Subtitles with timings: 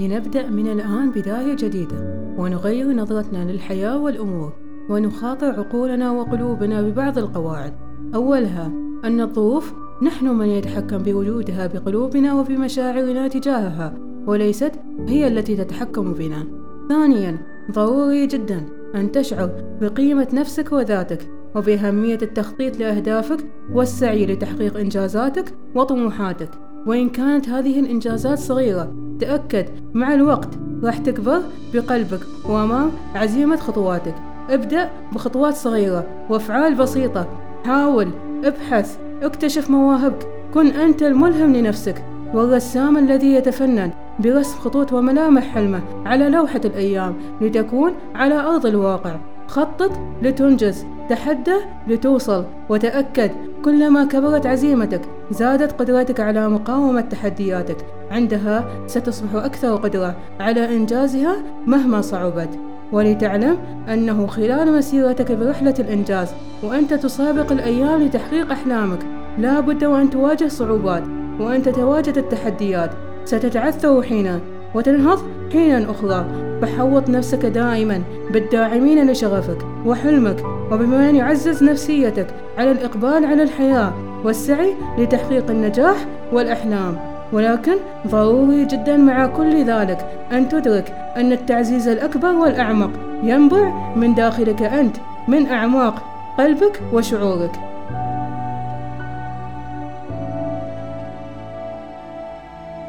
[0.00, 1.96] لنبدأ من الآن بداية جديدة
[2.38, 4.52] ونغير نظرتنا للحياة والأمور
[4.90, 7.72] ونخاطر عقولنا وقلوبنا ببعض القواعد.
[8.14, 8.72] أولها
[9.04, 13.94] أن الظروف نحن من يتحكم بوجودها بقلوبنا وبمشاعرنا تجاهها
[14.26, 14.72] وليست
[15.08, 16.46] هي التي تتحكم بنا.
[16.88, 17.38] ثانيا
[17.72, 23.38] ضروري جدا أن تشعر بقيمة نفسك وذاتك وبأهمية التخطيط لأهدافك
[23.72, 26.50] والسعي لتحقيق إنجازاتك وطموحاتك.
[26.86, 30.48] وإن كانت هذه الإنجازات صغيرة تأكد مع الوقت
[30.82, 31.42] راح تكبر
[31.74, 34.14] بقلبك وأمام عزيمة خطواتك.
[34.50, 37.26] ابدأ بخطوات صغيرة وأفعال بسيطة.
[37.64, 38.08] حاول
[38.44, 40.26] ابحث اكتشف مواهبك.
[40.54, 47.92] كن أنت الملهم لنفسك والرسام الذي يتفنن برسم خطوط وملامح حلمة على لوحة الأيام لتكون
[48.14, 49.16] على أرض الواقع.
[49.46, 50.86] خطط لتنجز.
[51.10, 51.54] تحدى
[51.88, 53.30] لتوصل وتأكد
[53.64, 57.76] كلما كبرت عزيمتك زادت قدرتك على مقاومة تحدياتك.
[58.10, 62.48] عندها ستصبح أكثر قدرة على إنجازها مهما صعبت.
[62.92, 63.58] ولتعلم
[63.92, 66.28] أنه خلال مسيرتك برحلة الإنجاز
[66.62, 68.98] وأنت تسابق الأيام لتحقيق أحلامك
[69.38, 71.02] لا بد وأن تواجه صعوبات
[71.40, 72.90] وأن تتواجد التحديات.
[73.24, 74.40] ستتعثر حينا
[74.74, 75.18] وتنهض
[75.52, 76.24] حينا أخرى.
[76.62, 80.59] فحوط نفسك دائما بالداعمين لشغفك وحلمك.
[80.70, 82.26] وبمن يعزز نفسيتك
[82.58, 83.92] على الإقبال على الحياة
[84.24, 85.96] والسعي لتحقيق النجاح
[86.32, 86.96] والأحلام.
[87.32, 87.74] ولكن
[88.06, 92.90] ضروري جدا مع كل ذلك أن تدرك أن التعزيز الأكبر والأعمق
[93.22, 94.96] ينبع من داخلك أنت
[95.28, 96.02] من أعماق
[96.38, 97.52] قلبك وشعورك.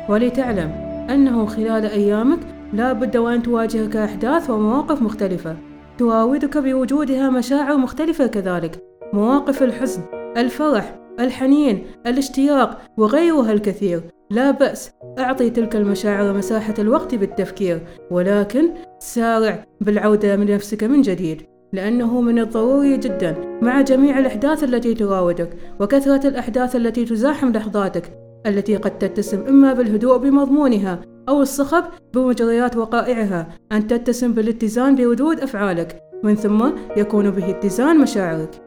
[0.10, 0.72] ولتعلم
[1.10, 2.40] أنه خلال أيامك
[2.74, 5.56] لا بد وأن تواجهك أحداث ومواقف مختلفة.
[6.02, 8.84] تراودك بوجودها مشاعر مختلفة كذلك.
[9.14, 10.02] مواقف الحزن
[10.38, 14.02] الفرح الحنين الاشتياق وغيرها الكثير.
[14.32, 17.82] لا بأس أعطي تلك المشاعر مساحة الوقت بالتفكير.
[18.12, 21.42] ولكن سارع بالعودة من نفسك من جديد
[21.74, 25.50] لأنه من الضروري جدا مع جميع الأحداث التي تراودك
[25.80, 28.12] وكثرة الأحداث التي تزاحم لحظاتك
[28.46, 31.84] التي قد تتسم إما بالهدوء بمضمونها أو الصخب
[32.14, 38.62] بمجريات وقائعها أن تتسم بالاتزان بردود أفعالك من ثم يكون به اتزان مشاعرك.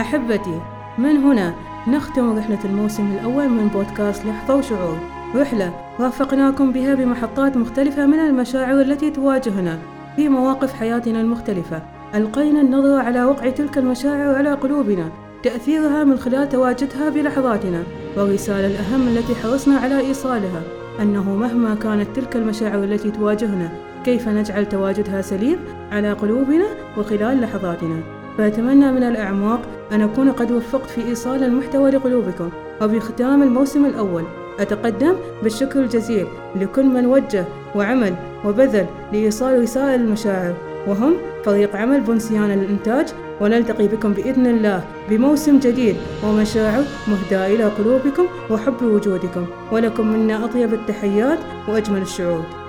[0.00, 0.60] أحبتي
[0.98, 1.54] من هنا
[1.88, 5.11] نختم رحلة الموسم الأول من بودكاست لحظة وشعور.
[5.36, 9.78] رحلة رافقناكم بها بمحطات مختلفة من المشاعر التي تواجهنا
[10.16, 11.82] في مواقف حياتنا المختلفة.
[12.14, 15.08] ألقينا النظرة على وقع تلك المشاعر على قلوبنا.
[15.42, 17.82] تأثيرها من خلال تواجدها بلحظاتنا.
[18.16, 20.62] والرسالة الأهم التي حرصنا على إيصالها.
[21.00, 23.68] أنه مهما كانت تلك المشاعر التي تواجهنا
[24.04, 25.58] كيف نجعل تواجدها سليم
[25.92, 26.66] على قلوبنا
[26.98, 28.00] وخلال لحظاتنا؟
[28.38, 29.60] فأتمنى من الأعماق
[29.92, 32.50] أن أكون قد وفقت في إيصال المحتوى لقلوبكم.
[32.82, 34.24] وبختام الموسم الأول.
[34.62, 38.14] أتقدم بالشكر الجزيل لكل من وجه وعمل
[38.44, 40.54] وبذل لإيصال رسائل المشاعر.
[40.86, 41.14] وهم
[41.44, 43.06] فريق عمل بنسيان للإنتاج
[43.40, 49.46] ونلتقي بكم بإذن الله بموسم جديد ومشاعر مهداة إلى قلوبكم وحب وجودكم.
[49.72, 52.61] ولكم منا أطيب التحيات وأجمل الشعور.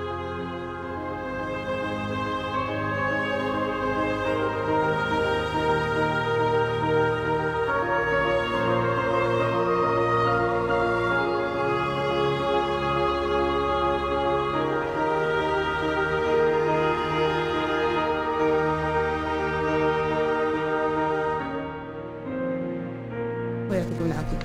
[23.69, 24.39] ويعطيكم العافية.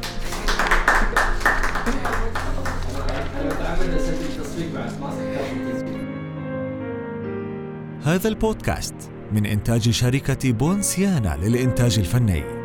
[8.04, 8.94] هذا البودكاست
[9.32, 12.57] من إنتاج شركة بونسيانا للإنتاج الفني.